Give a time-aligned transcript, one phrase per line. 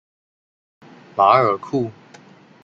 [1.15, 1.91] 马尔库。